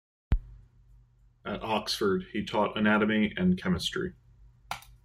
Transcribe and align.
At 1.45 1.61
Oxford, 1.61 2.25
he 2.33 2.43
taught 2.43 2.75
anatomy 2.75 3.35
and 3.37 3.55
chemistry. 3.55 4.15